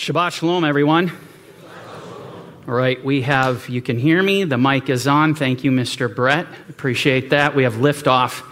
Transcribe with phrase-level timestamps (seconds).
[0.00, 1.12] Shabbat Shalom, everyone.
[2.66, 4.44] All right, we have, you can hear me.
[4.44, 5.34] The mic is on.
[5.34, 6.12] Thank you, Mr.
[6.12, 6.46] Brett.
[6.70, 7.54] Appreciate that.
[7.54, 8.42] We have liftoff.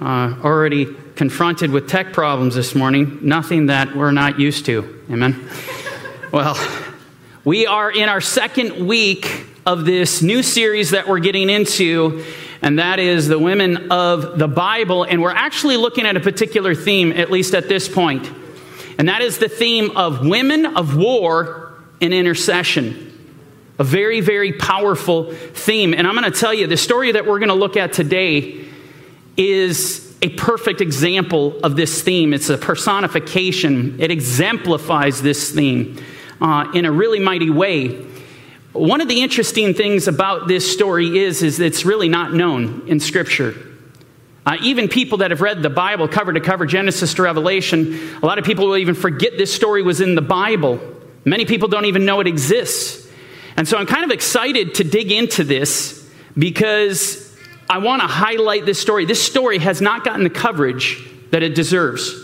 [0.00, 3.18] Uh, already confronted with tech problems this morning.
[3.20, 5.04] Nothing that we're not used to.
[5.10, 5.50] Amen.
[6.32, 6.56] well,
[7.44, 12.24] we are in our second week of this new series that we're getting into,
[12.62, 15.04] and that is the women of the Bible.
[15.04, 18.37] And we're actually looking at a particular theme, at least at this point.
[18.98, 23.04] And that is the theme of women of war and intercession.
[23.78, 25.94] A very, very powerful theme.
[25.94, 28.64] And I'm going to tell you the story that we're going to look at today
[29.36, 32.34] is a perfect example of this theme.
[32.34, 36.02] It's a personification, it exemplifies this theme
[36.40, 38.04] uh, in a really mighty way.
[38.72, 42.98] One of the interesting things about this story is, is it's really not known in
[42.98, 43.54] Scripture.
[44.48, 48.24] Uh, even people that have read the Bible cover to cover, Genesis to Revelation, a
[48.24, 50.80] lot of people will even forget this story was in the Bible.
[51.26, 53.06] Many people don't even know it exists.
[53.58, 57.36] And so I'm kind of excited to dig into this because
[57.68, 59.04] I want to highlight this story.
[59.04, 62.14] This story has not gotten the coverage that it deserves.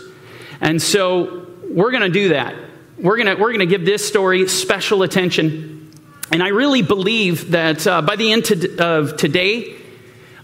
[0.61, 2.55] And so we're going to do that.
[2.97, 5.91] We're going to, we're to give this story special attention.
[6.31, 9.84] And I really believe that uh, by the end to, of today,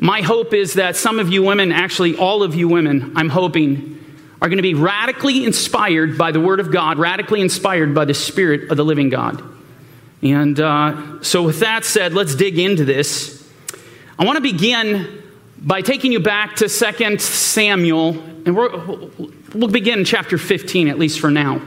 [0.04, 4.04] my hope is that some of you women, actually all of you women, I'm hoping,
[4.42, 8.16] are going to be radically inspired by the Word of God, radically inspired by the
[8.16, 9.44] Spirit of the living God.
[10.24, 13.48] And uh, so, with that said, let's dig into this.
[14.18, 15.22] I want to begin
[15.60, 20.98] by taking you back to 2 Samuel, and we will begin in chapter 15, at
[20.98, 21.62] least for now.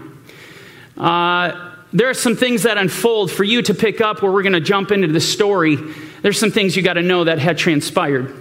[0.99, 4.55] Uh, there are some things that unfold for you to pick up where we're going
[4.55, 5.79] to jump into the story
[6.25, 8.35] there's some things you got to know that had transpired.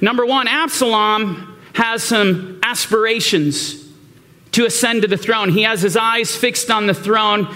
[0.00, 3.86] Number one, Absalom has some aspirations
[4.52, 5.50] to ascend to the throne.
[5.50, 7.54] He has his eyes fixed on the throne.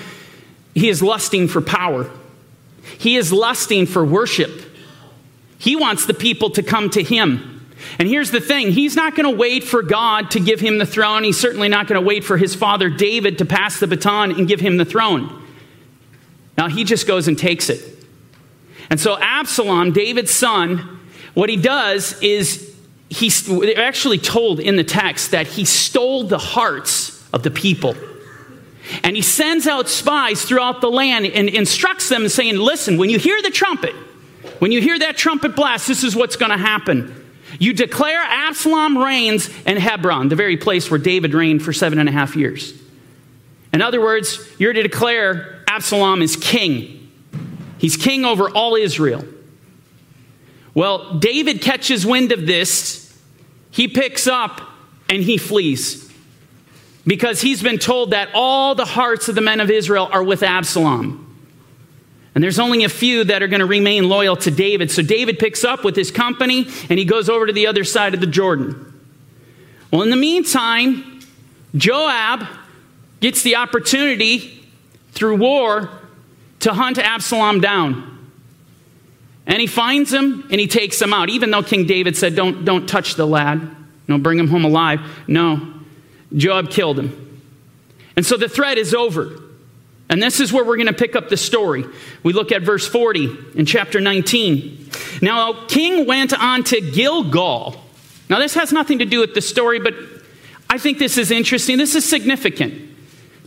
[0.74, 2.10] He is lusting for power,
[2.98, 4.50] he is lusting for worship.
[5.56, 7.66] He wants the people to come to him.
[7.98, 10.84] And here's the thing he's not going to wait for God to give him the
[10.84, 11.24] throne.
[11.24, 14.46] He's certainly not going to wait for his father David to pass the baton and
[14.46, 15.42] give him the throne.
[16.58, 17.93] Now he just goes and takes it.
[18.90, 21.00] And so Absalom, David's son,
[21.34, 22.74] what he does is
[23.08, 27.94] he they're actually told in the text that he stole the hearts of the people.
[29.02, 33.18] And he sends out spies throughout the land and instructs them saying, Listen, when you
[33.18, 33.94] hear the trumpet,
[34.58, 37.20] when you hear that trumpet blast, this is what's going to happen.
[37.58, 42.08] You declare Absalom reigns in Hebron, the very place where David reigned for seven and
[42.08, 42.74] a half years.
[43.72, 47.03] In other words, you're to declare Absalom is king.
[47.84, 49.26] He's king over all Israel.
[50.72, 53.14] Well, David catches wind of this.
[53.70, 54.62] He picks up
[55.10, 56.10] and he flees
[57.06, 60.42] because he's been told that all the hearts of the men of Israel are with
[60.42, 61.38] Absalom.
[62.34, 64.90] And there's only a few that are going to remain loyal to David.
[64.90, 68.14] So David picks up with his company and he goes over to the other side
[68.14, 68.98] of the Jordan.
[69.92, 71.20] Well, in the meantime,
[71.76, 72.46] Joab
[73.20, 74.66] gets the opportunity
[75.12, 75.90] through war
[76.64, 78.10] to hunt Absalom down.
[79.46, 82.64] And he finds him and he takes him out, even though King David said, Don't,
[82.64, 83.60] don't touch the lad,
[84.08, 85.00] no, bring him home alive.
[85.26, 85.74] No,
[86.34, 87.42] Joab killed him.
[88.16, 89.40] And so the threat is over.
[90.08, 91.84] And this is where we're going to pick up the story.
[92.22, 94.90] We look at verse 40 in chapter 19.
[95.22, 97.80] Now, king went on to Gilgal.
[98.28, 99.94] Now, this has nothing to do with the story, but
[100.68, 101.78] I think this is interesting.
[101.78, 102.93] This is significant.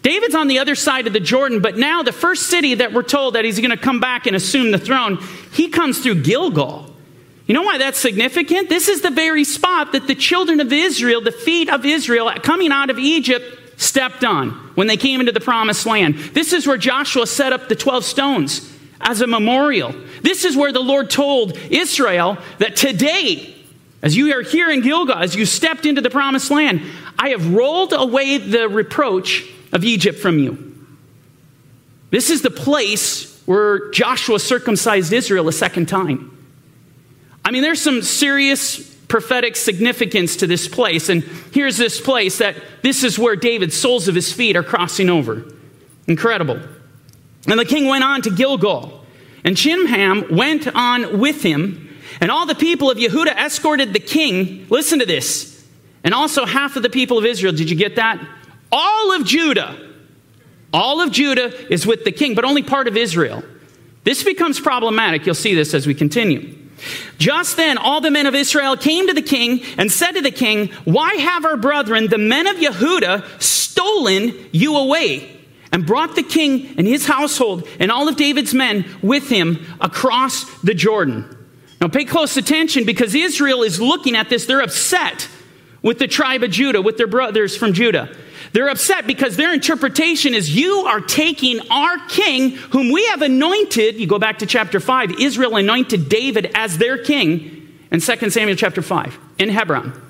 [0.01, 3.03] David's on the other side of the Jordan, but now the first city that we're
[3.03, 5.17] told that he's going to come back and assume the throne,
[5.51, 6.93] he comes through Gilgal.
[7.47, 8.69] You know why that's significant?
[8.69, 12.71] This is the very spot that the children of Israel, the feet of Israel coming
[12.71, 16.15] out of Egypt, stepped on when they came into the promised land.
[16.15, 19.93] This is where Joshua set up the 12 stones as a memorial.
[20.21, 23.55] This is where the Lord told Israel that today,
[24.01, 26.81] as you are here in Gilgal, as you stepped into the promised land,
[27.17, 30.75] I have rolled away the reproach of Egypt from you.
[32.09, 36.33] This is the place where Joshua circumcised Israel a second time.
[37.43, 41.09] I mean, there's some serious prophetic significance to this place.
[41.09, 45.09] And here's this place that this is where David's soles of his feet are crossing
[45.09, 45.45] over.
[46.07, 46.59] Incredible.
[47.47, 49.05] And the king went on to Gilgal,
[49.45, 54.67] and Chimham went on with him, and all the people of Yehuda escorted the king.
[54.69, 55.53] Listen to this.
[56.03, 57.53] And also half of the people of Israel.
[57.53, 58.19] Did you get that?
[58.71, 59.77] All of Judah,
[60.73, 63.43] all of Judah is with the king, but only part of Israel.
[64.03, 65.25] This becomes problematic.
[65.25, 66.55] You'll see this as we continue.
[67.17, 70.31] Just then, all the men of Israel came to the king and said to the
[70.31, 75.33] king, Why have our brethren, the men of Yehuda, stolen you away?
[75.71, 80.45] and brought the king and his household and all of David's men with him across
[80.61, 81.37] the Jordan.
[81.79, 84.45] Now, pay close attention because Israel is looking at this.
[84.45, 85.27] They're upset
[85.81, 88.15] with the tribe of Judah, with their brothers from Judah.
[88.53, 93.95] They're upset because their interpretation is you are taking our king, whom we have anointed.
[93.95, 98.55] You go back to chapter 5, Israel anointed David as their king in 2 Samuel
[98.55, 100.01] chapter 5 in Hebron.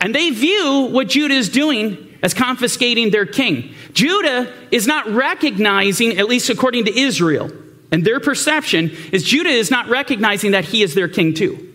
[0.00, 3.74] And they view what Judah is doing as confiscating their king.
[3.92, 7.50] Judah is not recognizing, at least according to Israel,
[7.92, 11.74] and their perception is Judah is not recognizing that he is their king too.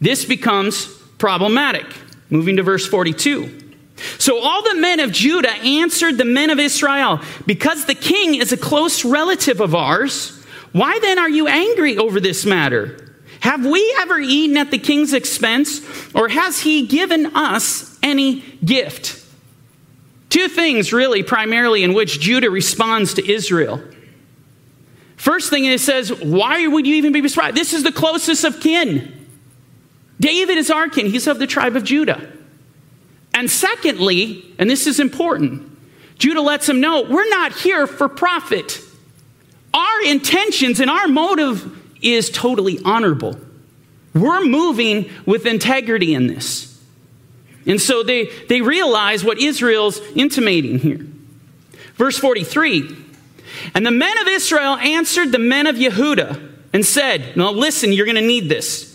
[0.00, 0.86] This becomes
[1.18, 1.86] problematic.
[2.30, 3.67] Moving to verse 42.
[4.18, 8.52] So all the men of Judah answered the men of Israel, Because the king is
[8.52, 13.16] a close relative of ours, why then are you angry over this matter?
[13.40, 15.80] Have we ever eaten at the king's expense,
[16.14, 19.24] or has he given us any gift?
[20.28, 23.82] Two things, really, primarily, in which Judah responds to Israel.
[25.16, 27.56] First thing it says, Why would you even be surprised?
[27.56, 29.26] This is the closest of kin.
[30.20, 32.37] David is our kin, he's of the tribe of Judah.
[33.38, 35.70] And secondly, and this is important,
[36.18, 38.80] Judah lets him know we're not here for profit.
[39.72, 43.38] Our intentions and our motive is totally honorable.
[44.12, 46.82] We're moving with integrity in this.
[47.64, 51.06] And so they, they realize what Israel's intimating here.
[51.94, 52.96] Verse 43
[53.76, 58.04] And the men of Israel answered the men of Yehuda and said, Now listen, you're
[58.04, 58.87] going to need this.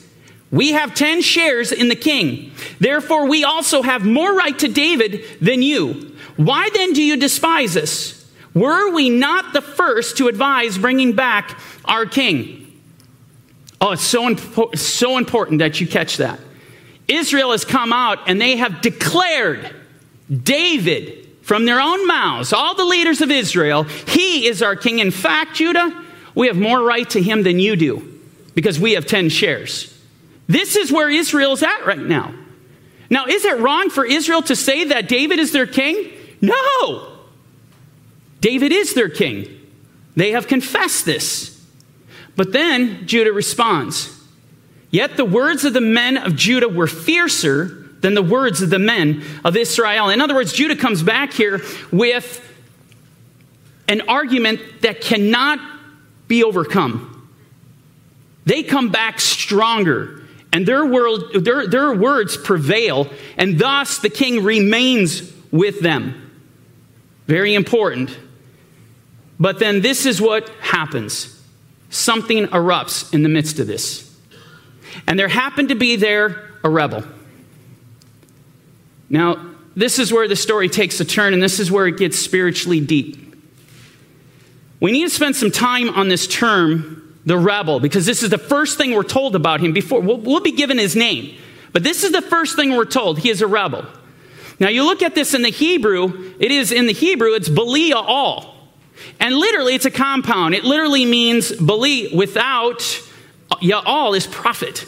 [0.54, 2.52] We have 10 shares in the king.
[2.80, 6.16] Therefore, we also have more right to David than you.
[6.38, 8.32] Why then do you despise us?
[8.54, 12.72] Were we not the first to advise bringing back our king?
[13.82, 16.40] Oh, it's so, impo- so important that you catch that.
[17.08, 19.76] Israel has come out and they have declared
[20.32, 25.00] David from their own mouths, all the leaders of Israel, he is our king.
[25.00, 26.04] In fact, Judah,
[26.36, 28.22] we have more right to him than you do
[28.54, 29.93] because we have 10 shares.
[30.48, 32.34] This is where Israel's at right now.
[33.10, 36.12] Now, is it wrong for Israel to say that David is their king?
[36.42, 37.18] No.
[38.42, 39.48] David is their king.
[40.16, 41.54] They have confessed this.
[42.36, 44.20] But then Judah responds
[44.92, 48.78] Yet the words of the men of Judah were fiercer than the words of the
[48.80, 50.10] men of Israel.
[50.10, 51.62] In other words, Judah comes back here
[51.92, 52.48] with
[53.88, 55.60] an argument that cannot
[56.28, 57.28] be overcome.
[58.46, 60.23] They come back stronger,
[60.54, 66.32] and their, world, their, their words prevail, and thus the king remains with them.
[67.26, 68.16] Very important.
[69.40, 71.32] But then this is what happens
[71.90, 74.16] something erupts in the midst of this.
[75.08, 77.04] And there happened to be there a rebel.
[79.10, 82.18] Now, this is where the story takes a turn, and this is where it gets
[82.18, 83.36] spiritually deep.
[84.80, 88.38] We need to spend some time on this term, the rebel, because this is the
[88.38, 90.02] first thing we're told about him before.
[90.02, 91.38] We'll, we'll be given his name,
[91.72, 93.20] but this is the first thing we're told.
[93.20, 93.86] He is a rebel.
[94.60, 97.96] Now, you look at this in the Hebrew, it is in the Hebrew, it's Belia
[97.96, 98.54] all.
[99.20, 100.54] And literally, it's a compound.
[100.54, 102.80] It literally means Beli without
[103.62, 104.86] Ya'al is profit.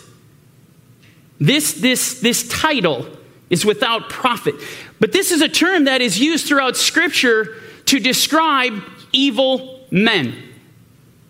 [1.40, 3.08] This, this, this title
[3.50, 4.56] is without profit.
[5.00, 7.56] But this is a term that is used throughout Scripture
[7.86, 10.36] to describe evil men.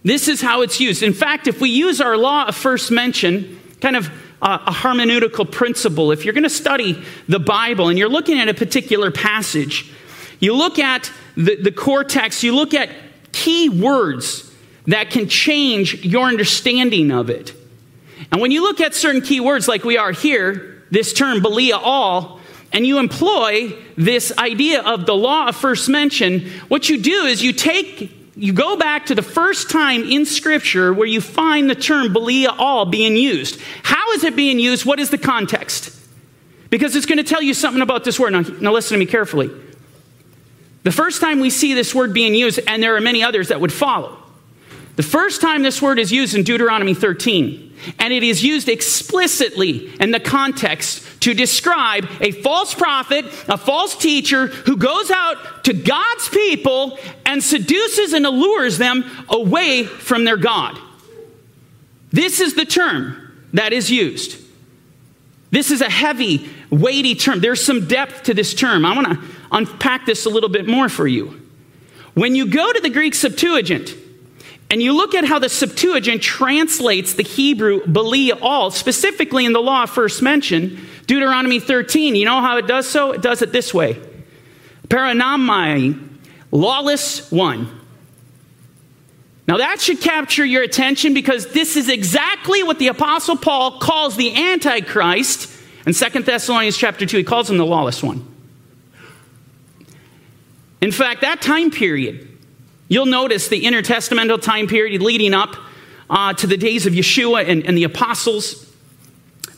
[0.06, 1.02] This is how it's used.
[1.02, 4.08] In fact, if we use our law of first mention, kind of
[4.40, 8.54] a, hermeneutical principle, if you're going to study the Bible and you're looking at a
[8.54, 9.92] particular passage,
[10.40, 12.92] you look at the, the core text, you look at
[13.32, 14.52] key words
[14.86, 17.54] that can change your understanding of it.
[18.32, 21.80] And when you look at certain key words like we are here, this term, Belia
[21.82, 22.40] all,
[22.72, 27.42] and you employ this idea of the law of first mention, what you do is
[27.42, 31.76] you take you go back to the first time in Scripture where you find the
[31.76, 33.62] term Belia all being used.
[33.84, 34.86] How is it being used?
[34.86, 35.98] What is the context?
[36.70, 38.34] Because it's going to tell you something about this word.
[38.34, 39.50] Now, now listen to me carefully.
[40.84, 43.62] The first time we see this word being used, and there are many others that
[43.62, 44.18] would follow,
[44.98, 49.94] the first time this word is used in Deuteronomy 13, and it is used explicitly
[50.00, 55.74] in the context to describe a false prophet, a false teacher who goes out to
[55.74, 60.78] God's people and seduces and allures them away from their God.
[62.12, 64.42] This is the term that is used.
[65.52, 67.40] This is a heavy, weighty term.
[67.40, 68.86] There's some depth to this term.
[68.86, 71.42] I want to unpack this a little bit more for you.
[72.14, 73.96] When you go to the Greek Septuagint,
[74.70, 79.62] and you look at how the Septuagint translates the Hebrew Belial, all specifically in the
[79.62, 82.16] law first mentioned, Deuteronomy 13.
[82.16, 83.12] You know how it does so?
[83.12, 84.00] It does it this way.
[84.88, 86.02] paranomoi
[86.52, 87.70] lawless one.
[89.48, 94.16] Now that should capture your attention because this is exactly what the apostle Paul calls
[94.16, 95.52] the antichrist
[95.86, 98.26] in 2 Thessalonians chapter 2 he calls him the lawless one.
[100.82, 102.35] In fact, that time period,
[102.88, 105.56] you'll notice the intertestamental time period leading up
[106.10, 108.72] uh, to the days of Yeshua and, and the apostles,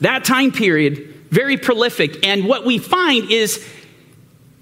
[0.01, 2.25] that time period, very prolific.
[2.25, 3.67] And what we find is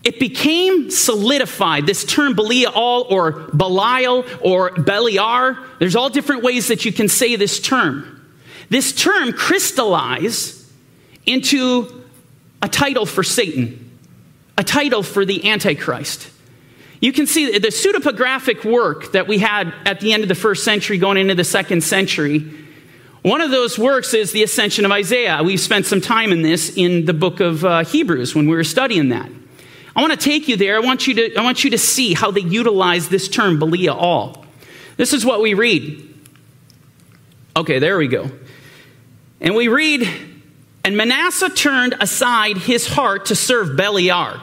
[0.04, 1.86] it became solidified.
[1.88, 7.36] This term Belial or Belial or Beliar, there's all different ways that you can say
[7.36, 8.12] this term.
[8.70, 10.64] This term crystallized
[11.26, 12.04] into
[12.62, 13.92] a title for Satan,
[14.58, 16.30] a title for the Antichrist.
[17.02, 20.64] You can see the pseudepigraphic work that we had at the end of the first
[20.64, 22.40] century going into the second century.
[23.22, 25.42] One of those works is the Ascension of Isaiah.
[25.44, 28.64] We've spent some time in this in the book of uh, Hebrews when we were
[28.64, 29.30] studying that.
[29.96, 30.76] I want to take you there.
[30.76, 33.98] I want you to, I want you to see how they utilize this term, Belial.
[33.98, 34.46] All.
[34.98, 36.14] This is what we read.
[37.58, 38.30] Okay, there we go.
[39.42, 40.08] And we read,
[40.84, 44.40] and Manasseh turned aside his heart to serve Beliar.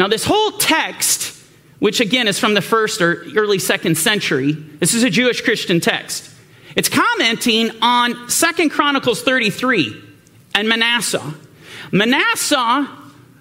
[0.00, 1.38] Now, this whole text,
[1.78, 5.78] which again is from the first or early second century, this is a Jewish Christian
[5.78, 6.30] text.
[6.74, 10.02] It's commenting on Second Chronicles 33
[10.54, 11.34] and Manasseh.
[11.92, 12.88] Manasseh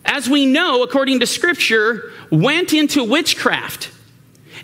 [0.03, 3.89] as we know, according to Scripture, went into witchcraft.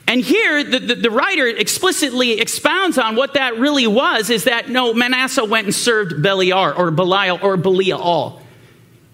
[0.05, 4.67] And here, the, the, the, writer explicitly expounds on what that really was is that
[4.67, 8.41] no, Manasseh went and served Beliar or Belial or Belial.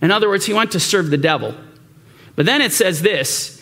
[0.01, 1.53] In other words, he went to serve the devil.
[2.41, 3.61] But then it says this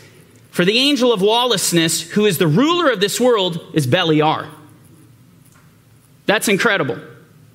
[0.51, 4.47] For the angel of lawlessness, who is the ruler of this world, is Beliar.
[6.27, 6.97] That's incredible.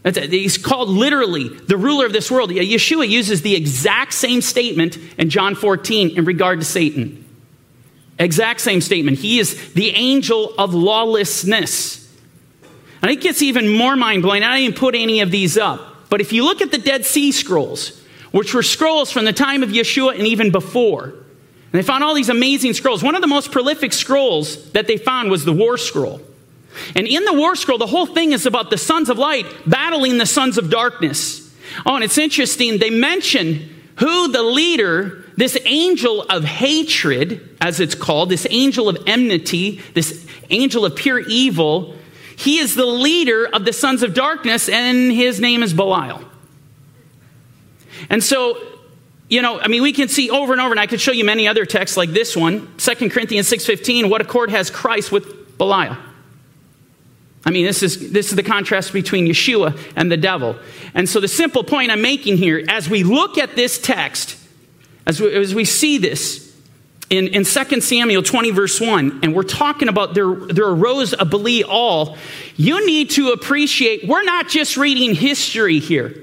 [0.02, 2.50] That's, He's called literally the ruler of this world.
[2.50, 7.24] Yeshua uses the exact same statement in John 14 in regard to Satan.
[8.18, 9.16] Exact same statement.
[9.16, 12.06] He is the angel of lawlessness.
[13.00, 14.42] And it gets even more mind blowing.
[14.42, 16.10] I didn't put any of these up.
[16.10, 17.98] But if you look at the Dead Sea Scrolls,
[18.34, 22.14] which were scrolls from the time of Yeshua and even before, and they found all
[22.14, 23.00] these amazing scrolls.
[23.00, 26.20] One of the most prolific scrolls that they found was the War Scroll.
[26.96, 30.18] And in the war scroll, the whole thing is about the sons of light battling
[30.18, 31.54] the sons of darkness.
[31.86, 37.94] Oh, and it's interesting, they mention who the leader, this angel of hatred, as it's
[37.94, 41.94] called, this angel of enmity, this angel of pure evil,
[42.34, 46.20] he is the leader of the sons of darkness, and his name is Belial.
[48.10, 48.58] And so,
[49.28, 51.24] you know, I mean, we can see over and over, and I could show you
[51.24, 55.96] many other texts like this one, 2 Corinthians 6.15, what accord has Christ with Belial?
[57.46, 60.56] I mean, this is, this is the contrast between Yeshua and the devil.
[60.94, 64.38] And so, the simple point I'm making here, as we look at this text,
[65.06, 66.44] as we, as we see this
[67.10, 71.24] in, in 2 Samuel 20, verse 1, and we're talking about there, there arose a
[71.24, 72.16] Belial,
[72.56, 76.20] you need to appreciate we're not just reading history here.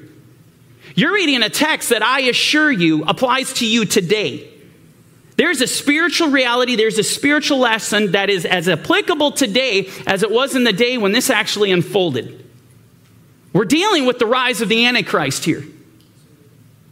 [0.95, 4.47] You're reading a text that I assure you applies to you today.
[5.37, 10.29] There's a spiritual reality, there's a spiritual lesson that is as applicable today as it
[10.29, 12.45] was in the day when this actually unfolded.
[13.53, 15.63] We're dealing with the rise of the Antichrist here.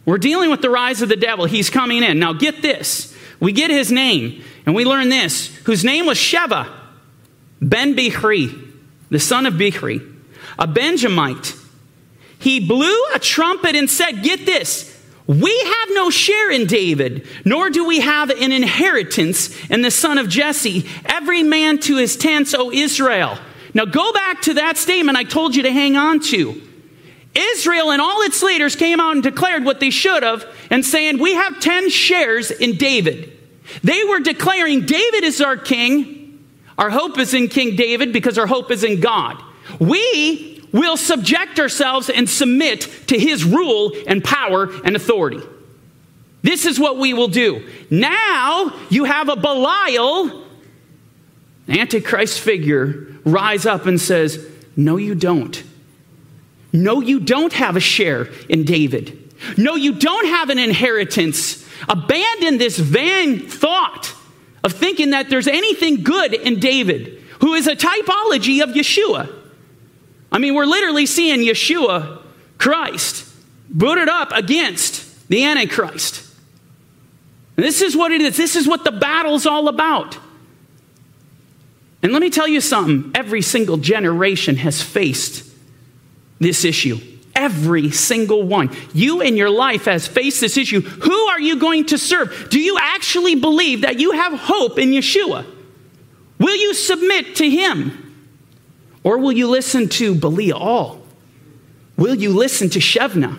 [0.04, 1.44] We're dealing with the rise of the devil.
[1.44, 2.18] He's coming in.
[2.18, 3.16] Now, get this.
[3.38, 6.68] We get his name, and we learn this whose name was Sheva,
[7.62, 8.72] Ben Bichri,
[9.10, 10.16] the son of Bichri,
[10.58, 11.54] a Benjamite.
[12.40, 14.90] He blew a trumpet and said, Get this,
[15.26, 20.18] we have no share in David, nor do we have an inheritance in the son
[20.18, 20.88] of Jesse.
[21.04, 23.38] Every man to his tents, O Israel.
[23.74, 26.60] Now go back to that statement I told you to hang on to.
[27.32, 31.20] Israel and all its leaders came out and declared what they should have and saying,
[31.20, 33.38] We have 10 shares in David.
[33.84, 36.44] They were declaring, David is our king.
[36.76, 39.40] Our hope is in King David because our hope is in God.
[39.78, 45.40] We will subject ourselves and submit to his rule and power and authority.
[46.42, 47.66] This is what we will do.
[47.90, 50.46] Now you have a Belial,
[51.68, 54.46] Antichrist figure, rise up and says,
[54.76, 55.62] No, you don't.
[56.72, 59.34] No, you don't have a share in David.
[59.56, 61.66] No, you don't have an inheritance.
[61.88, 64.14] Abandon this vain thought
[64.62, 69.39] of thinking that there's anything good in David, who is a typology of Yeshua.
[70.32, 72.22] I mean, we're literally seeing Yeshua,
[72.58, 73.26] Christ,
[73.68, 76.26] booted up against the Antichrist.
[77.56, 78.36] And this is what it is.
[78.36, 80.16] This is what the battle's all about.
[82.02, 85.44] And let me tell you something every single generation has faced
[86.38, 86.98] this issue.
[87.34, 88.74] Every single one.
[88.92, 90.80] You in your life has faced this issue.
[90.80, 92.48] Who are you going to serve?
[92.50, 95.46] Do you actually believe that you have hope in Yeshua?
[96.38, 98.09] Will you submit to him?
[99.02, 101.00] Or will you listen to Belial?
[101.96, 103.38] Will you listen to Shevna?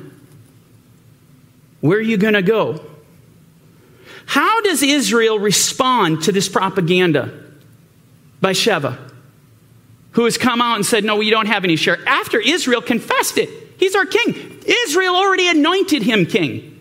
[1.82, 2.80] Where are you going to go?
[4.26, 7.34] How does Israel respond to this propaganda
[8.40, 8.98] by Sheva,
[10.12, 11.98] who has come out and said, No, you don't have any share?
[12.08, 14.64] After Israel confessed it, he's our king.
[14.66, 16.80] Israel already anointed him king.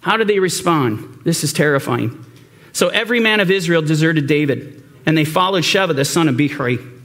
[0.00, 1.20] How do they respond?
[1.24, 2.24] This is terrifying.
[2.72, 6.95] So every man of Israel deserted David, and they followed Sheva, the son of Bichri.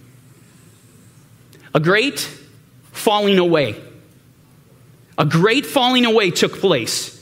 [1.74, 2.20] A great
[2.92, 3.82] falling away.
[5.18, 7.18] A great falling away took place.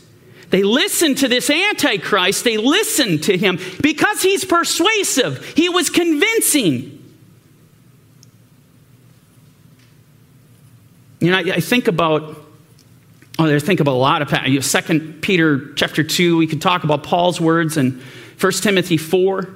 [0.49, 2.43] They listened to this Antichrist.
[2.43, 5.45] They listened to him because he's persuasive.
[5.45, 6.95] He was convincing.
[11.19, 12.35] You know, I, I think about,
[13.37, 17.03] oh, I think about a lot of, Second Peter chapter 2, we could talk about
[17.03, 18.01] Paul's words and
[18.39, 19.49] 1 Timothy 4,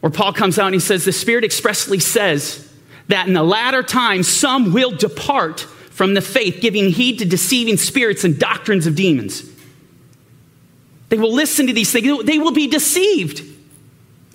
[0.00, 2.68] where Paul comes out and he says, the Spirit expressly says
[3.08, 7.76] that in the latter times some will depart from the faith, giving heed to deceiving
[7.76, 9.48] spirits and doctrines of demons.
[11.08, 13.42] They will listen to these things, they will be deceived.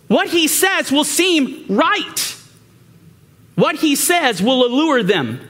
[0.08, 2.36] What he says will seem right.
[3.56, 5.48] What he says will allure them,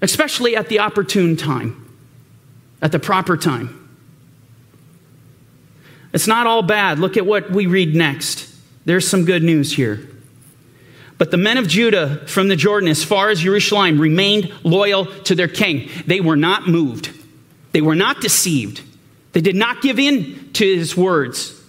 [0.00, 1.88] especially at the opportune time,
[2.82, 3.78] at the proper time.
[6.12, 6.98] It's not all bad.
[6.98, 8.52] Look at what we read next.
[8.84, 10.08] There's some good news here.
[11.22, 15.36] But the men of Judah from the Jordan, as far as Jerusalem, remained loyal to
[15.36, 15.88] their king.
[16.04, 17.12] They were not moved,
[17.70, 18.82] they were not deceived.
[19.30, 21.62] They did not give in to his words.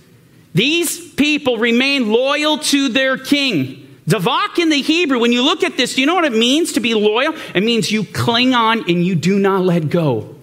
[0.55, 3.95] These people remained loyal to their king.
[4.09, 6.71] Davak in the Hebrew, when you look at this, do you know what it means
[6.71, 7.35] to be loyal?
[7.53, 10.35] It means you cling on and you do not let go.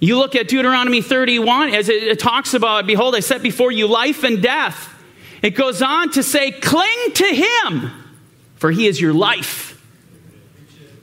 [0.00, 4.24] You look at Deuteronomy 31 as it, talks about, Behold, I set before you life
[4.24, 4.92] and death.
[5.44, 7.90] It goes on to say, Cling to him,
[8.56, 9.78] for he is your life.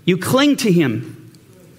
[0.03, 1.31] You cling to him.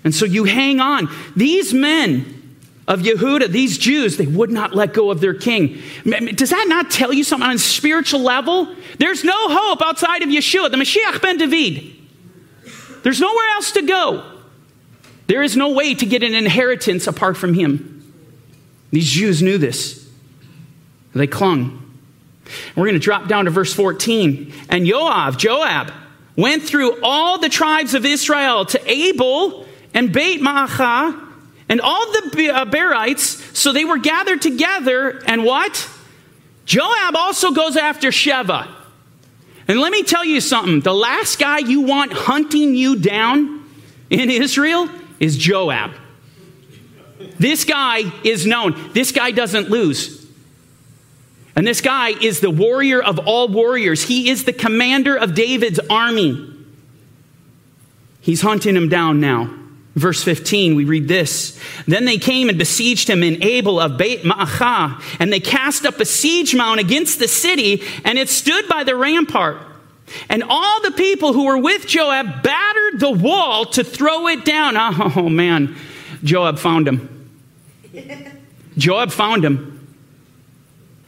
[0.05, 1.09] And so you hang on.
[1.35, 2.57] These men,
[2.87, 5.83] of Yehuda, these Jews, they would not let go of their king.
[6.05, 8.73] Does that not tell you something on a spiritual level?
[8.99, 11.93] There's no hope outside of Yeshua, the Mashiach ben David.
[13.03, 14.25] There's nowhere else to go.
[15.27, 18.13] There is no way to get an inheritance apart from him.
[18.93, 20.09] These Jews knew this.
[21.13, 21.82] They clung.
[22.77, 24.53] We're going to drop down to verse 14.
[24.69, 25.93] And Joab, Joab,
[26.37, 31.29] went through all the tribes of Israel to Abel and Beit Maachah
[31.69, 35.89] and all the uh, Berites, so they were gathered together, and what?
[36.67, 38.69] Joab also goes after Sheva.
[39.69, 43.65] And let me tell you something the last guy you want hunting you down
[44.11, 44.89] in Israel
[45.19, 45.93] is Joab.
[47.39, 50.22] This guy is known, this guy doesn't lose.
[51.55, 54.03] And this guy is the warrior of all warriors.
[54.05, 56.49] He is the commander of David's army.
[58.21, 59.59] He's hunting him down now.
[59.95, 61.61] Verse 15, we read this.
[61.87, 66.01] Then they came and besieged him in Abel of Beit Maachah, and they cast up
[66.01, 69.59] a siege mound against the city, and it stood by the rampart.
[70.31, 74.77] And all the people who were with Joab battered the wall to throw it down.
[75.17, 75.77] Oh, man,
[76.25, 77.31] Joab found him.
[78.79, 79.82] Joab found him.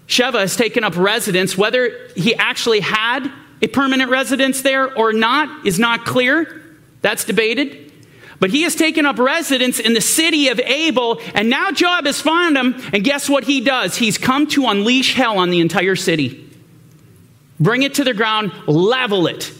[0.06, 1.56] Sheva has taken up residence.
[1.56, 3.30] Whether he actually had
[3.62, 6.62] a permanent residence there or not is not clear.
[7.00, 7.92] That's debated.
[8.40, 12.20] But he has taken up residence in the city of Abel, and now Joab has
[12.20, 13.96] found him, and guess what he does?
[13.96, 16.50] He's come to unleash hell on the entire city.
[17.58, 19.50] Bring it to the ground, level it.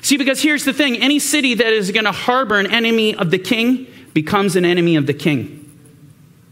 [0.00, 3.30] See, because here's the thing any city that is going to harbor an enemy of
[3.30, 5.56] the king becomes an enemy of the king.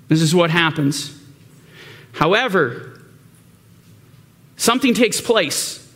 [0.09, 1.18] This is what happens.
[2.13, 3.01] However,
[4.57, 5.87] something takes place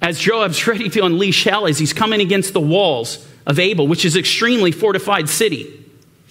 [0.00, 4.04] as Joab's ready to unleash hell as he's coming against the walls of Abel, which
[4.04, 5.84] is extremely fortified city.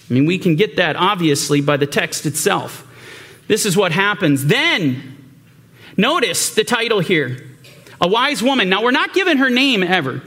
[0.08, 2.86] I mean, we can get that obviously by the text itself.
[3.48, 4.46] This is what happens.
[4.46, 5.16] Then,
[5.96, 7.50] notice the title here
[8.00, 8.68] a wise woman.
[8.68, 10.22] Now, we're not given her name ever.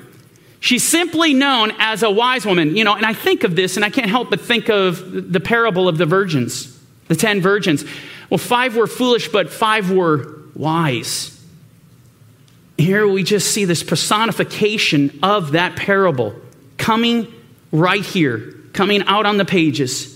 [0.59, 2.75] She's simply known as a wise woman.
[2.75, 5.39] You know, and I think of this, and I can't help but think of the
[5.39, 7.85] parable of the virgins, the ten virgins.
[8.29, 11.33] Well, five were foolish, but five were wise.
[12.77, 16.35] Here we just see this personification of that parable
[16.77, 17.33] coming
[17.71, 20.13] right here, coming out on the pages.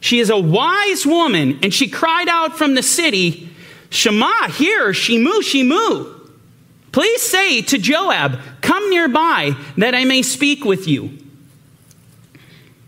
[0.00, 3.48] She is a wise woman, and she cried out from the city,
[3.90, 6.14] Shema, hear, Shimu, Shimu.
[6.92, 11.16] Please say to Joab, Come nearby that I may speak with you.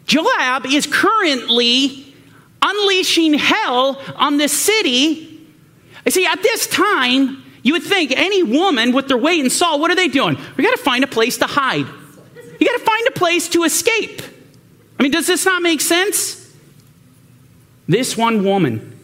[0.07, 2.10] Joab is currently
[2.71, 5.41] unleashing hell on this city.
[6.05, 9.81] You see, at this time, you would think any woman with their weight in salt,
[9.81, 10.39] what are they doing?
[10.57, 11.87] We got to find a place to hide.
[12.59, 14.23] You got to find a place to escape.
[14.99, 16.37] I mean, does this not make sense?
[17.89, 18.99] This one woman,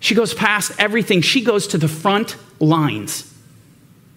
[0.00, 1.22] she goes past everything.
[1.22, 3.32] She goes to the front lines.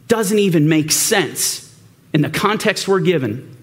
[0.08, 1.74] Doesn't even make sense
[2.13, 3.58] in the context we're given.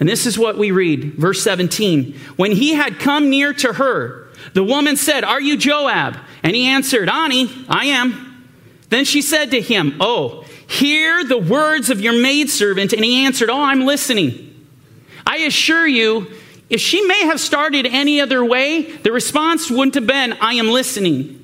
[0.00, 2.18] And this is what we read, verse 17.
[2.36, 6.16] When he had come near to her, the woman said, Are you Joab?
[6.42, 8.46] And he answered, Ani, I am.
[8.88, 12.92] Then she said to him, Oh, hear the words of your maidservant.
[12.92, 14.50] And he answered, Oh, I'm listening.
[15.26, 16.30] I assure you,
[16.68, 20.68] if she may have started any other way, the response wouldn't have been, I am
[20.68, 21.40] listening.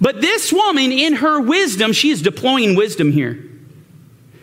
[0.00, 3.49] But this woman, in her wisdom, she is deploying wisdom here.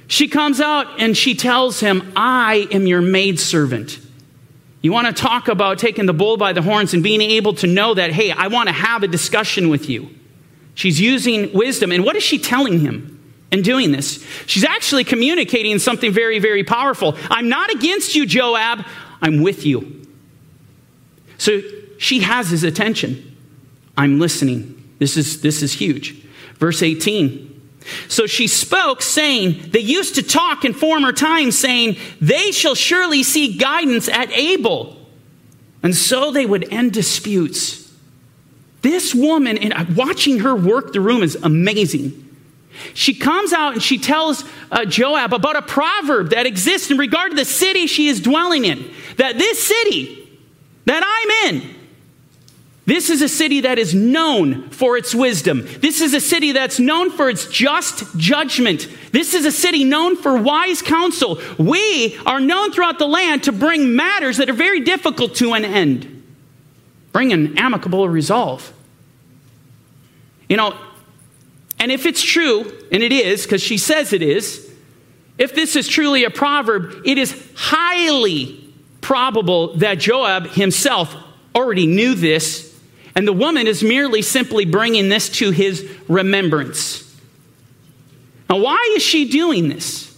[0.08, 4.00] She comes out and she tells him, I am your maidservant.
[4.82, 7.68] You want to talk about taking the bull by the horns and being able to
[7.68, 10.10] know that, hey, I want to have a discussion with you.
[10.76, 11.92] She's using wisdom.
[11.92, 14.26] And what is she telling him in doing this?
[14.46, 17.18] She's actually communicating something very, very powerful.
[17.30, 18.86] I'm not against you, Joab.
[19.22, 20.08] I'm with you.
[21.38, 21.62] So
[21.98, 23.36] she has his attention.
[23.98, 24.76] I'm listening.
[25.00, 26.12] This is, this is huge.
[26.60, 27.57] Verse 18.
[28.08, 33.24] So she spoke, saying, They used to talk in former times, saying, They shall surely
[33.24, 34.98] seek guidance at Abel.
[35.84, 37.92] And so they would end disputes.
[38.82, 42.24] This woman, and watching her work the room is amazing.
[42.94, 47.32] She comes out and she tells uh, Joab about a proverb that exists in regard
[47.32, 48.92] to the city she is dwelling in.
[49.18, 50.30] That this city
[50.86, 51.76] that I'm in,
[52.88, 55.68] this is a city that is known for its wisdom.
[55.82, 58.88] This is a city that's known for its just judgment.
[59.12, 61.42] This is a city known for wise counsel.
[61.60, 65.66] We are known throughout the land to bring matters that are very difficult to an
[65.66, 66.24] end,
[67.12, 68.72] bring an amicable resolve.
[70.48, 70.74] You know,
[71.80, 74.74] and if it's true, and it is, because she says it is,
[75.38, 81.14] if this is truly a proverb, it is highly probable that Joab himself
[81.54, 82.67] already knew this
[83.18, 87.04] and the woman is merely simply bringing this to his remembrance.
[88.48, 90.16] Now, why is she doing this?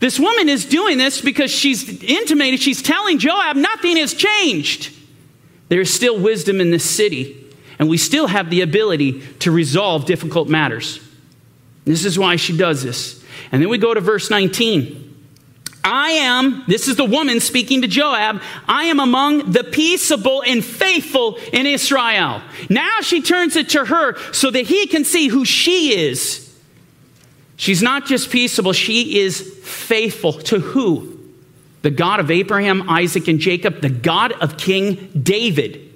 [0.00, 4.92] This woman is doing this because she's intimated, she's telling Joab nothing has changed.
[5.68, 10.04] There is still wisdom in this city, and we still have the ability to resolve
[10.04, 10.98] difficult matters.
[11.84, 13.24] This is why she does this.
[13.52, 15.13] And then we go to verse 19.
[15.84, 20.64] I am, this is the woman speaking to Joab, I am among the peaceable and
[20.64, 22.40] faithful in Israel.
[22.70, 26.40] Now she turns it to her so that he can see who she is.
[27.56, 31.20] She's not just peaceable, she is faithful to who?
[31.82, 35.92] The God of Abraham, Isaac, and Jacob, the God of King David.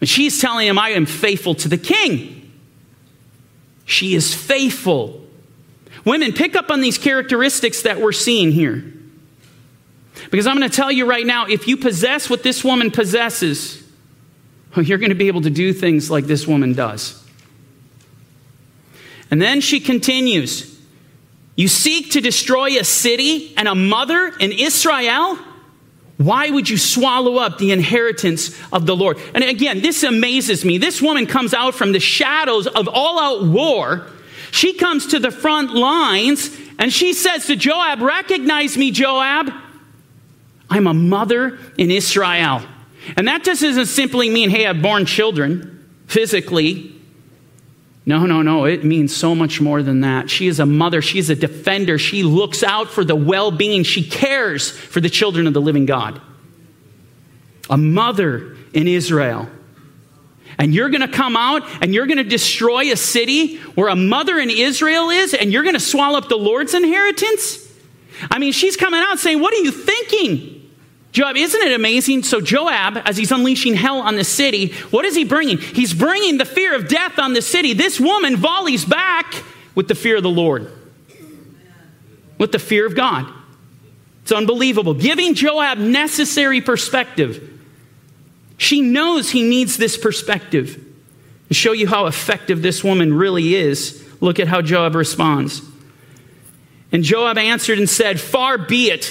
[0.00, 2.52] And she's telling him, I am faithful to the king.
[3.84, 5.27] She is faithful
[6.04, 8.84] Women, pick up on these characteristics that we're seeing here.
[10.30, 13.82] Because I'm going to tell you right now if you possess what this woman possesses,
[14.76, 17.22] you're going to be able to do things like this woman does.
[19.30, 20.78] And then she continues
[21.56, 25.38] You seek to destroy a city and a mother in Israel?
[26.16, 29.18] Why would you swallow up the inheritance of the Lord?
[29.34, 30.76] And again, this amazes me.
[30.78, 34.08] This woman comes out from the shadows of all out war
[34.50, 39.50] she comes to the front lines and she says to Joab, Recognize me, Joab.
[40.70, 42.62] I'm a mother in Israel.
[43.16, 46.94] And that just doesn't simply mean, hey, I've born children physically.
[48.04, 48.64] No, no, no.
[48.64, 50.30] It means so much more than that.
[50.30, 51.02] She is a mother.
[51.02, 51.98] She is a defender.
[51.98, 53.82] She looks out for the well being.
[53.82, 56.20] She cares for the children of the living God.
[57.70, 59.48] A mother in Israel
[60.58, 63.96] and you're going to come out and you're going to destroy a city where a
[63.96, 67.66] mother in Israel is and you're going to swallow up the Lord's inheritance?
[68.30, 70.58] I mean, she's coming out saying, What are you thinking?
[71.12, 72.22] Joab, isn't it amazing?
[72.22, 75.58] So, Joab, as he's unleashing hell on the city, what is he bringing?
[75.58, 77.72] He's bringing the fear of death on the city.
[77.72, 79.42] This woman volleys back
[79.74, 80.70] with the fear of the Lord,
[82.36, 83.32] with the fear of God.
[84.22, 84.92] It's unbelievable.
[84.92, 87.47] Giving Joab necessary perspective.
[88.58, 90.84] She knows he needs this perspective.
[91.48, 95.62] To show you how effective this woman really is, look at how Joab responds.
[96.92, 99.04] And Joab answered and said, Far be it.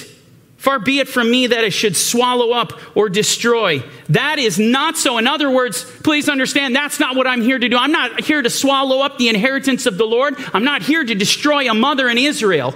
[0.57, 3.81] Far be it from me that it should swallow up or destroy.
[4.09, 5.17] That is not so.
[5.17, 7.77] In other words, please understand that's not what I'm here to do.
[7.77, 10.35] I'm not here to swallow up the inheritance of the Lord.
[10.53, 12.75] I'm not here to destroy a mother in Israel.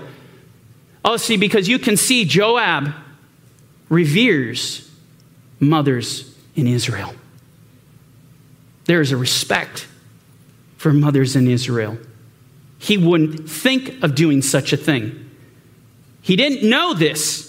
[1.04, 2.94] Oh, see, because you can see Joab
[3.90, 4.90] reveres
[5.60, 7.14] mothers in Israel.
[8.86, 9.88] There is a respect
[10.78, 11.98] for mothers in Israel.
[12.80, 15.30] He wouldn't think of doing such a thing.
[16.22, 17.48] He didn't know this.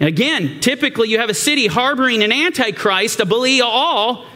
[0.00, 4.26] Again, typically you have a city harboring an antichrist, a Belial.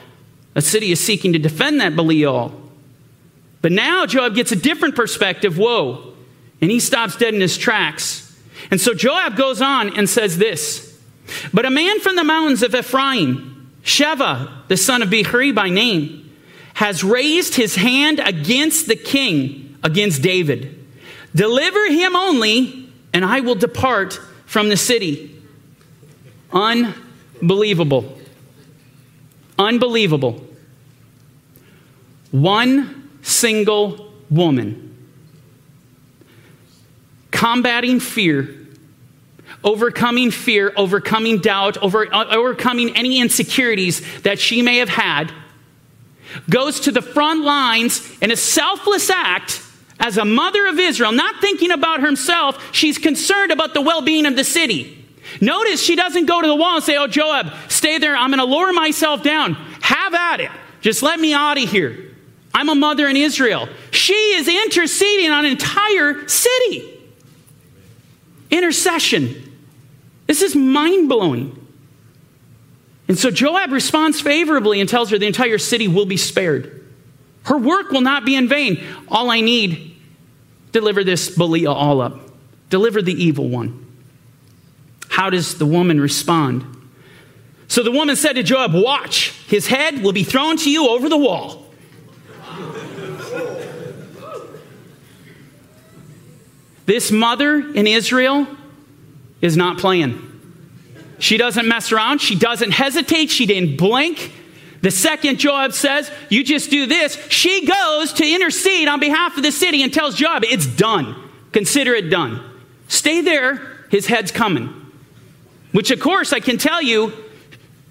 [0.55, 2.61] A city is seeking to defend that Belial.
[3.63, 5.59] But now Joab gets a different perspective.
[5.59, 6.15] Whoa.
[6.61, 8.27] And he stops dead in his tracks.
[8.71, 10.99] And so Joab goes on and says this
[11.53, 13.50] But a man from the mountains of Ephraim,
[13.83, 16.31] Sheva, the son of Bichri by name,
[16.75, 20.77] has raised his hand against the king, against David.
[21.35, 24.15] Deliver him only, and I will depart
[24.47, 25.37] from the city.
[26.53, 28.19] Unbelievable.
[29.59, 30.45] Unbelievable.
[32.31, 34.91] One single woman
[37.41, 38.60] combating fear,
[39.63, 45.33] overcoming fear, overcoming doubt, over, uh, overcoming any insecurities that she may have had,
[46.49, 49.63] goes to the front lines in a selfless act
[50.01, 54.27] as a mother of Israel, not thinking about herself, she's concerned about the well being
[54.27, 54.97] of the city.
[55.41, 58.17] Notice she doesn't go to the wall and say, Oh, Joab, stay there.
[58.17, 59.55] I'm going to lower myself down.
[59.83, 60.51] Have at it.
[60.81, 62.15] Just let me out of here.
[62.53, 63.69] I'm a mother in Israel.
[63.91, 66.99] She is interceding on an entire city.
[68.51, 69.50] Intercession.
[70.31, 71.59] This is mind blowing.
[73.09, 76.89] And so Joab responds favorably and tells her the entire city will be spared.
[77.47, 78.81] Her work will not be in vain.
[79.09, 79.97] All I need,
[80.71, 82.31] deliver this Belial all up.
[82.69, 83.85] Deliver the evil one.
[85.09, 86.65] How does the woman respond?
[87.67, 91.09] So the woman said to Joab, Watch, his head will be thrown to you over
[91.09, 91.67] the wall.
[96.87, 98.47] This mother in Israel
[99.41, 100.27] is not playing.
[101.19, 102.21] She doesn't mess around.
[102.21, 103.31] She doesn't hesitate.
[103.31, 104.33] She didn't blink.
[104.83, 109.43] The second Joab says, You just do this, she goes to intercede on behalf of
[109.43, 111.15] the city and tells Joab, It's done.
[111.53, 112.43] Consider it done.
[112.89, 113.61] Stay there.
[113.91, 114.75] His head's coming.
[115.73, 117.13] Which, of course, I can tell you,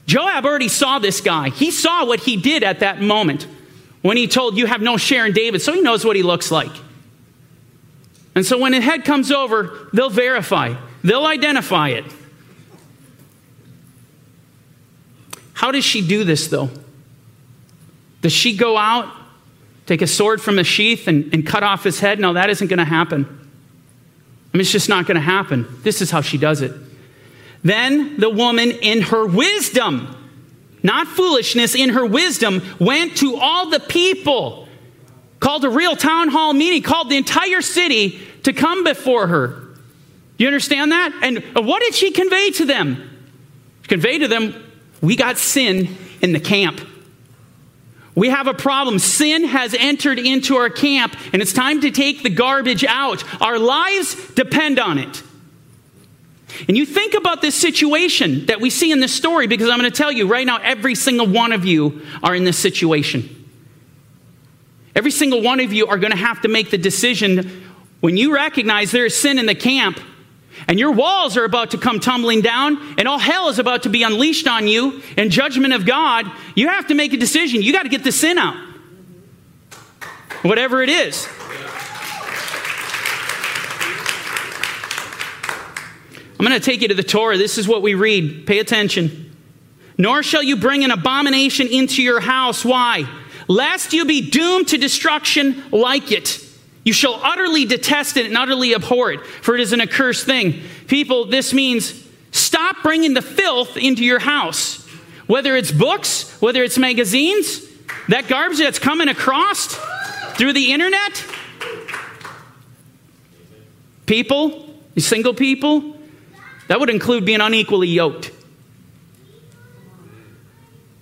[0.06, 1.50] Joab already saw this guy.
[1.50, 3.48] He saw what he did at that moment
[4.02, 6.52] when he told, You have no share in David, so he knows what he looks
[6.52, 6.72] like.
[8.34, 12.06] And so when a head comes over, they'll verify, they'll identify it.
[15.54, 16.70] How does she do this, though?
[18.22, 19.14] Does she go out,
[19.86, 22.20] take a sword from a sheath, and, and cut off his head?
[22.20, 23.26] No, that isn't going to happen.
[24.54, 25.68] I mean, it's just not going to happen.
[25.84, 26.72] This is how she does it.
[27.64, 30.16] Then the woman, in her wisdom,
[30.82, 34.68] not foolishness, in her wisdom, went to all the people,
[35.40, 39.69] called a real town hall meeting, called the entire city to come before her.
[40.40, 41.14] You understand that?
[41.22, 43.20] And what did she convey to them?
[43.82, 44.56] She conveyed to them,
[45.02, 46.82] we got sin in the camp.
[48.16, 49.00] We have a problem.
[49.00, 53.24] Sin has entered into our camp, and it's time to take the garbage out.
[53.42, 55.24] Our lives depend on it.
[56.68, 59.92] And you think about this situation that we see in this story because I'm going
[59.92, 63.36] to tell you right now, every single one of you are in this situation.
[64.96, 67.64] Every single one of you are going to have to make the decision
[68.00, 70.00] when you recognize there is sin in the camp
[70.70, 73.90] and your walls are about to come tumbling down and all hell is about to
[73.90, 77.64] be unleashed on you in judgment of God, you have to make a decision.
[77.64, 78.56] You got to get the sin out.
[80.44, 81.28] Whatever it is.
[86.40, 87.36] I'm going to take you to the Torah.
[87.36, 88.46] This is what we read.
[88.46, 89.36] Pay attention.
[89.98, 92.64] Nor shall you bring an abomination into your house.
[92.64, 93.10] Why?
[93.48, 96.46] Lest you be doomed to destruction like it.
[96.84, 100.62] You shall utterly detest it and utterly abhor it, for it is an accursed thing.
[100.88, 104.86] People, this means stop bringing the filth into your house.
[105.28, 107.62] Whether it's books, whether it's magazines,
[108.08, 109.68] that garbage that's coming across
[110.36, 111.24] through the internet.
[114.06, 115.96] People, single people,
[116.68, 118.32] that would include being unequally yoked.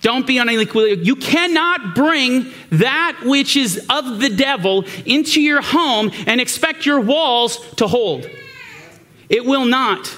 [0.01, 1.03] Don't be unequally.
[1.03, 6.99] You cannot bring that which is of the devil into your home and expect your
[6.99, 8.29] walls to hold.
[9.27, 10.15] It will not.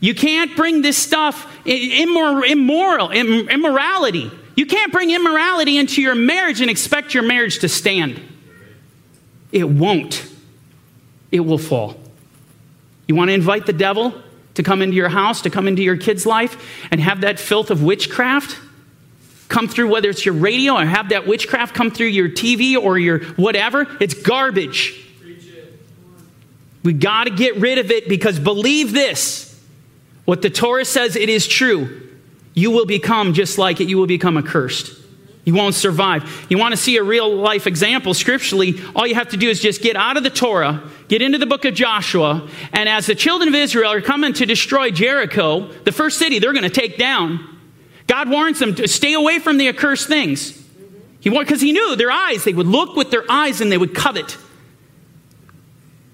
[0.00, 4.30] You can't bring this stuff, immoral, immoral immorality.
[4.54, 8.20] You can't bring immorality into your marriage and expect your marriage to stand.
[9.52, 10.26] It won't.
[11.32, 11.96] It will fall.
[13.08, 14.22] You want to invite the devil?
[14.56, 17.70] to come into your house, to come into your kid's life, and have that filth
[17.70, 18.58] of witchcraft
[19.48, 22.98] come through, whether it's your radio or have that witchcraft come through your TV or
[22.98, 25.02] your whatever, it's garbage.
[26.82, 29.60] We got to get rid of it because believe this
[30.24, 32.02] What the Torah says, it is true.
[32.54, 34.92] You will become just like it, you will become accursed.
[35.44, 36.46] You won't survive.
[36.48, 39.60] You want to see a real life example scripturally, all you have to do is
[39.60, 43.14] just get out of the Torah, get into the book of Joshua, and as the
[43.14, 46.98] children of Israel are coming to destroy Jericho, the first city they're going to take
[46.98, 47.55] down,
[48.06, 50.62] God warns them to stay away from the accursed things.
[51.20, 53.94] He because he knew their eyes, they would look with their eyes and they would
[53.94, 54.36] covet.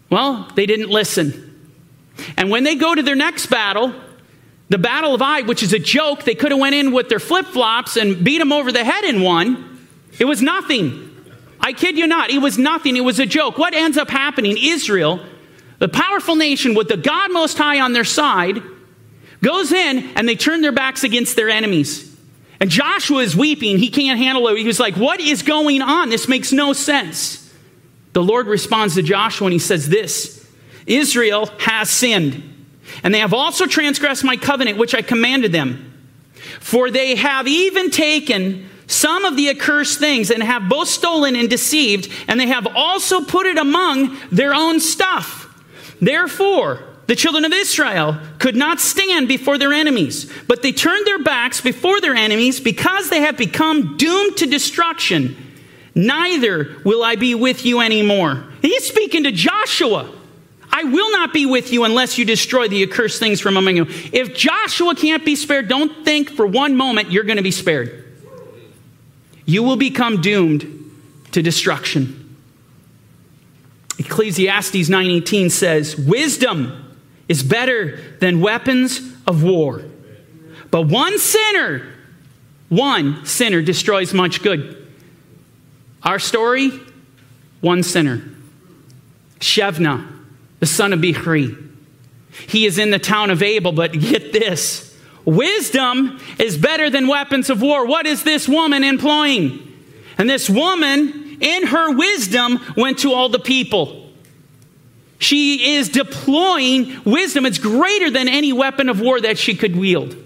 [0.08, 1.48] Well, they didn't listen.
[2.36, 3.94] And when they go to their next battle,
[4.68, 7.18] the Battle of Ai, which is a joke, they could have went in with their
[7.18, 9.86] flip-flops and beat them over the head in one.
[10.18, 11.10] It was nothing.
[11.60, 12.30] I kid you not.
[12.30, 12.96] It was nothing.
[12.96, 13.58] It was a joke.
[13.58, 14.56] What ends up happening?
[14.58, 15.20] Israel,
[15.78, 18.62] the powerful nation with the God Most High on their side,
[19.42, 22.08] goes in and they turn their backs against their enemies.
[22.60, 23.78] And Joshua is weeping.
[23.78, 24.56] He can't handle it.
[24.56, 26.10] He was like, What is going on?
[26.10, 27.52] This makes no sense.
[28.12, 30.46] The Lord responds to Joshua and he says, This
[30.86, 32.50] Israel has sinned.
[33.02, 35.88] And they have also transgressed my covenant, which I commanded them.
[36.60, 41.48] For they have even taken some of the accursed things and have both stolen and
[41.48, 45.48] deceived, and they have also put it among their own stuff.
[46.00, 51.22] Therefore, the children of Israel could not stand before their enemies, but they turned their
[51.22, 55.36] backs before their enemies because they have become doomed to destruction.
[55.94, 58.44] Neither will I be with you anymore.
[58.62, 60.10] He's speaking to Joshua.
[60.70, 63.86] I will not be with you unless you destroy the accursed things from among you.
[64.12, 67.98] If Joshua can't be spared, don't think for one moment you're going to be spared.
[69.44, 70.66] You will become doomed
[71.32, 72.36] to destruction.
[73.98, 76.81] Ecclesiastes 9:18 says, "Wisdom
[77.32, 79.82] is better than weapons of war.
[80.70, 81.82] But one sinner,
[82.68, 84.76] one sinner destroys much good."
[86.02, 86.70] Our story,
[87.62, 88.22] one sinner.
[89.40, 90.04] Sheva
[90.60, 91.56] the son of Bichri.
[92.48, 97.48] He is in the town of Abel, but get this wisdom is better than weapons
[97.48, 97.86] of war.
[97.86, 99.58] What is this woman employing?
[100.18, 104.01] And this woman, in her wisdom, went to all the people.
[105.22, 107.46] She is deploying wisdom.
[107.46, 110.16] It's greater than any weapon of war that she could wield.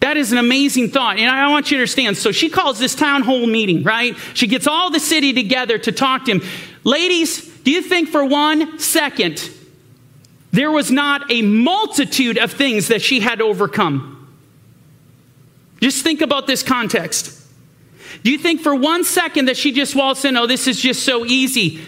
[0.00, 1.18] That is an amazing thought.
[1.18, 2.16] And I want you to understand.
[2.16, 4.16] So she calls this town hall meeting, right?
[4.34, 6.42] She gets all the city together to talk to him.
[6.82, 9.48] Ladies, do you think for one second
[10.50, 14.28] there was not a multitude of things that she had overcome?
[15.80, 17.40] Just think about this context.
[18.24, 21.04] Do you think for one second that she just waltzed in, oh, this is just
[21.04, 21.80] so easy?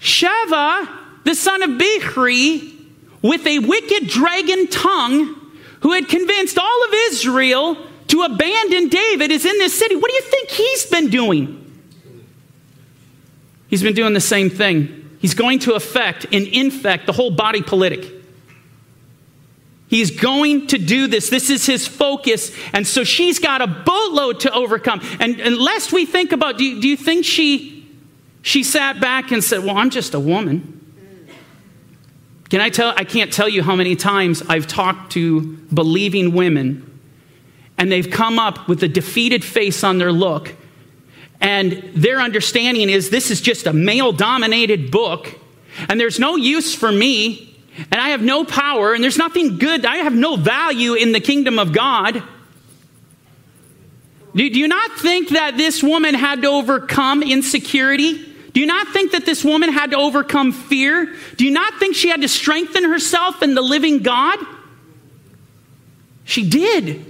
[0.00, 2.74] Sheva, the son of Bichri,
[3.22, 5.34] with a wicked dragon tongue,
[5.80, 7.76] who had convinced all of Israel
[8.08, 9.96] to abandon David, is in this city.
[9.96, 11.64] What do you think he's been doing?
[13.68, 15.18] He's been doing the same thing.
[15.20, 18.14] He's going to affect and infect the whole body politic.
[19.88, 21.30] He's going to do this.
[21.30, 22.52] This is his focus.
[22.72, 25.00] And so she's got a boatload to overcome.
[25.18, 27.86] And unless we think about, do you, do you think she,
[28.42, 30.77] she sat back and said, Well, I'm just a woman?
[32.50, 32.94] Can I tell?
[32.96, 36.84] I can't tell you how many times I've talked to believing women
[37.76, 40.54] and they've come up with a defeated face on their look
[41.40, 45.32] and their understanding is this is just a male dominated book,
[45.88, 47.56] and there's no use for me,
[47.92, 49.86] and I have no power, and there's nothing good.
[49.86, 52.22] I have no value in the kingdom of God.
[54.34, 58.24] Do, you not think that this woman had to overcome insecurity?
[58.58, 61.14] Do you not think that this woman had to overcome fear?
[61.36, 64.36] Do you not think she had to strengthen herself in the living God?
[66.24, 66.88] She did.
[66.96, 67.04] And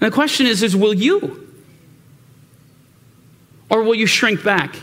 [0.00, 1.52] the question is, is will you?
[3.68, 4.74] Or will you shrink back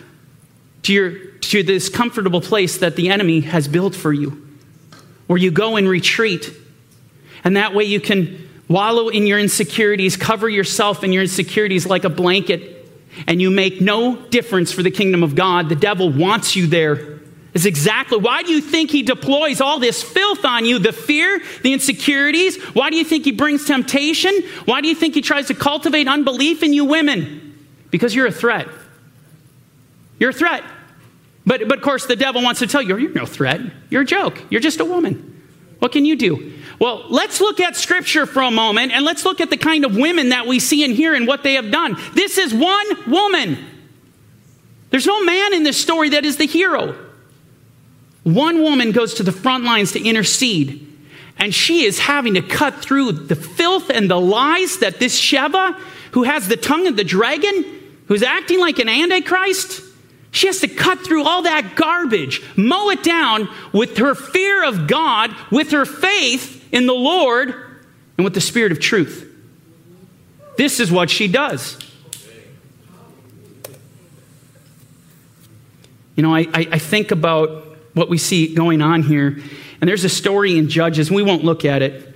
[0.84, 4.48] to, your, to this comfortable place that the enemy has built for you,
[5.26, 6.52] where you go and retreat?
[7.44, 12.04] And that way you can wallow in your insecurities, cover yourself in your insecurities like
[12.04, 12.75] a blanket,
[13.28, 15.70] and you make no difference for the kingdom of God.
[15.70, 17.16] The devil wants you there.
[17.54, 20.78] Is exactly why do you think he deploys all this filth on you?
[20.78, 22.62] The fear, the insecurities.
[22.74, 24.34] Why do you think he brings temptation?
[24.66, 27.58] Why do you think he tries to cultivate unbelief in you women?
[27.92, 28.68] Because you're a threat.
[30.20, 30.64] You're a threat.
[31.46, 33.62] But, but of course, the devil wants to tell you, you're no threat.
[33.90, 34.42] You're a joke.
[34.50, 35.42] You're just a woman.
[35.80, 36.54] What can you do?
[36.80, 39.96] Well, let's look at scripture for a moment and let's look at the kind of
[39.96, 41.96] women that we see and hear and what they have done.
[42.14, 43.58] This is one woman.
[44.90, 46.96] There's no man in this story that is the hero.
[48.24, 50.86] One woman goes to the front lines to intercede,
[51.38, 55.80] and she is having to cut through the filth and the lies that this Sheva,
[56.12, 57.66] who has the tongue of the dragon,
[58.08, 59.82] who's acting like an antichrist,
[60.36, 64.86] She has to cut through all that garbage, mow it down with her fear of
[64.86, 67.54] God, with her faith in the Lord,
[68.18, 69.32] and with the spirit of truth.
[70.58, 71.78] This is what she does.
[76.16, 79.38] You know, I, I, think about what we see going on here,
[79.82, 82.16] and there's a story in Judges, we won't look at it,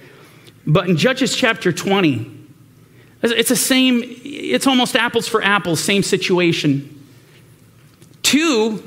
[0.65, 2.39] but in Judges chapter 20,
[3.21, 7.03] it's the same, it's almost apples for apples, same situation.
[8.23, 8.81] Two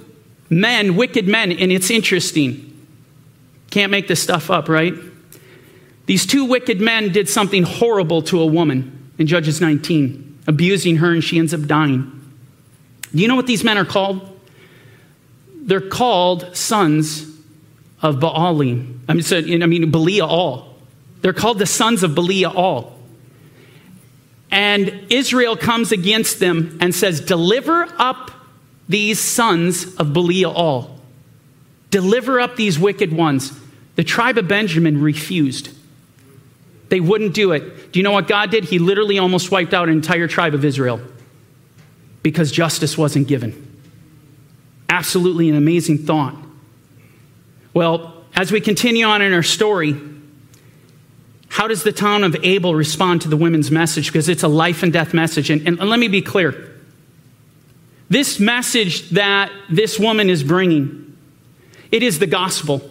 [0.49, 2.87] men, wicked men, and it's interesting.
[3.71, 4.95] Can't make this stuff up, right?
[6.07, 11.13] These two wicked men did something horrible to a woman in Judges 19, abusing her,
[11.13, 12.11] and she ends up dying.
[13.15, 14.29] Do you know what these men are called?
[15.55, 17.23] They're called sons
[18.01, 18.99] of Baalim.
[19.09, 20.77] I mean, so, I mean Belial.
[21.21, 22.99] They're called the sons of Belial.
[24.51, 28.33] And Israel comes against them and says, Deliver up
[28.89, 30.99] these sons of Belial.
[31.91, 33.53] Deliver up these wicked ones.
[33.95, 35.71] The tribe of Benjamin refused.
[36.93, 37.91] They wouldn't do it.
[37.91, 38.65] Do you know what God did?
[38.65, 41.01] He literally almost wiped out an entire tribe of Israel
[42.23, 43.81] because justice wasn't given.
[44.91, 46.37] Absolutely an amazing thought.
[47.73, 49.99] Well, as we continue on in our story,
[51.49, 54.09] how does the town of Abel respond to the women's message?
[54.09, 55.49] Because it's a life and death message.
[55.49, 56.79] And, and, let me be clear
[58.11, 61.17] this message that this woman is bringing,
[61.91, 62.83] it is the gospel.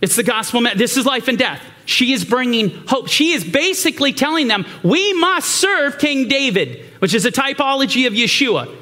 [0.00, 0.62] It's the gospel.
[0.76, 1.60] This is life and death.
[1.86, 3.08] She is bringing hope.
[3.08, 8.12] She is basically telling them, we must serve King David, which is a typology of
[8.12, 8.74] Yeshua.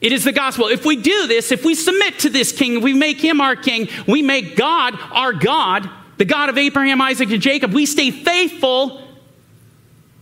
[0.00, 0.68] It is the gospel.
[0.68, 3.88] If we do this, if we submit to this king, we make him our king,
[4.06, 5.88] we make God our God,
[6.18, 9.02] the God of Abraham, Isaac, and Jacob, we stay faithful,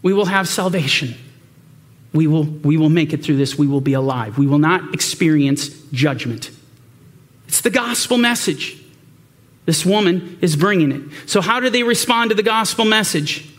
[0.02, 1.14] we will have salvation.
[2.12, 3.58] We will, we will make it through this.
[3.58, 4.38] We will be alive.
[4.38, 6.52] We will not experience judgment.
[7.48, 8.83] It's the gospel message.
[9.66, 11.02] This woman is bringing it.
[11.26, 13.50] So, how do they respond to the gospel message?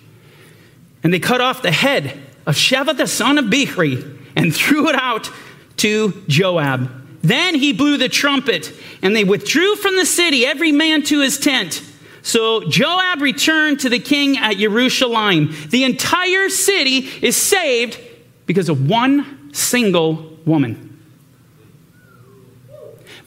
[1.03, 4.95] And they cut off the head of Sheva, the son of Bichri, and threw it
[4.95, 5.31] out
[5.77, 6.89] to Joab.
[7.21, 11.39] Then he blew the trumpet, and they withdrew from the city, every man to his
[11.39, 11.81] tent.
[12.21, 15.55] So Joab returned to the king at Jerusalem.
[15.69, 17.99] The entire city is saved
[18.45, 20.94] because of one single woman.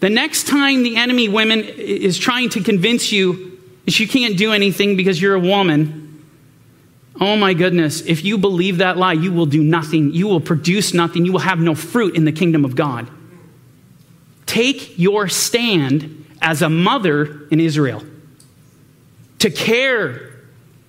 [0.00, 4.52] The next time the enemy women is trying to convince you that you can't do
[4.52, 6.08] anything because you're a woman,
[7.20, 10.12] Oh my goodness, if you believe that lie, you will do nothing.
[10.12, 11.24] You will produce nothing.
[11.24, 13.08] You will have no fruit in the kingdom of God.
[14.46, 18.04] Take your stand as a mother in Israel
[19.40, 20.32] to care,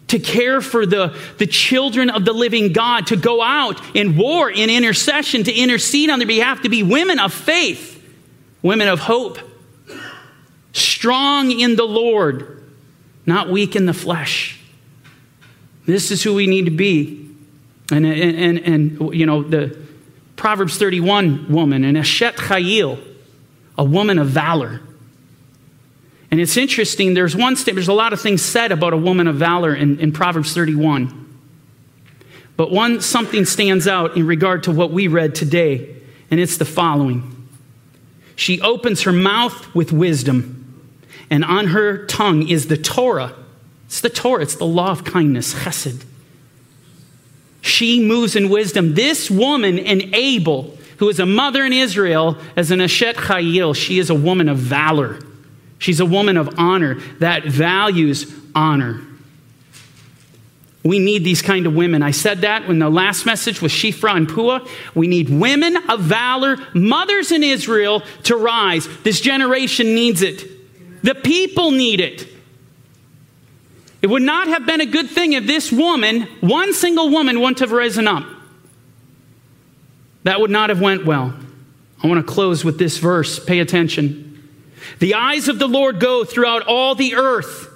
[0.08, 4.52] to care for the, the children of the living God, to go out in war,
[4.52, 7.99] in intercession, to intercede on their behalf, to be women of faith,
[8.62, 9.40] women of hope,
[10.74, 12.64] strong in the Lord,
[13.26, 14.60] not weak in the flesh.
[15.86, 17.30] This is who we need to be.
[17.92, 19.78] And, and, and, and you know, the
[20.36, 23.04] Proverbs 31 woman, an Eshet Chayil,
[23.78, 24.82] a woman of valor.
[26.32, 29.28] And it's interesting, there's one statement, there's a lot of things said about a woman
[29.28, 31.26] of valor in, in Proverbs 31.
[32.56, 35.96] But one something stands out in regard to what we read today,
[36.30, 37.39] and it's the following.
[38.40, 40.90] She opens her mouth with wisdom,
[41.30, 43.36] and on her tongue is the Torah
[43.90, 46.06] it's the Torah, it's the law of kindness, chesed.
[47.62, 48.94] She moves in wisdom.
[48.94, 53.98] This woman in Abel, who is a mother in Israel, as an Ashet Chayil, she
[53.98, 55.20] is a woman of valor.
[55.80, 59.02] She's a woman of honor that values honor.
[60.90, 62.02] We need these kind of women.
[62.02, 64.68] I said that when the last message was Shifra and Pua.
[64.96, 68.88] We need women of valor, mothers in Israel to rise.
[69.04, 70.50] This generation needs it.
[71.04, 72.28] The people need it.
[74.02, 77.60] It would not have been a good thing if this woman, one single woman, wouldn't
[77.60, 78.26] have risen up.
[80.24, 81.36] That would not have went well.
[82.04, 83.38] I want to close with this verse.
[83.38, 84.50] Pay attention.
[84.98, 87.69] The eyes of the Lord go throughout all the earth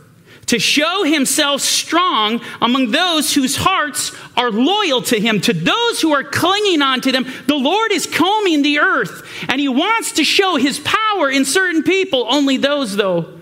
[0.48, 6.14] to show himself strong among those whose hearts are loyal to him, to those who
[6.14, 7.26] are clinging on to them.
[7.48, 11.84] The Lord is combing the earth, and he wants to show his power in certain
[11.84, 13.40] people, only those, though,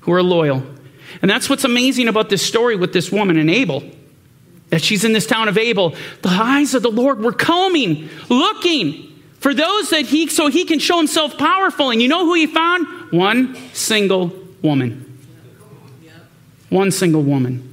[0.00, 0.62] who are loyal.
[1.22, 3.82] And that's what's amazing about this story with this woman and Abel.
[4.70, 5.94] That she's in this town of Abel.
[6.22, 10.78] The eyes of the Lord were combing, looking for those that he, so he can
[10.78, 11.90] show himself powerful.
[11.90, 12.86] And you know who he found?
[13.10, 14.32] One single
[14.62, 15.09] woman.
[16.70, 17.66] One single woman.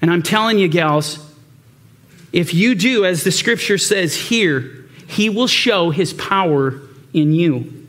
[0.00, 1.18] And I'm telling you, gals,
[2.32, 6.80] if you do as the scripture says here, he will show his power
[7.12, 7.87] in you.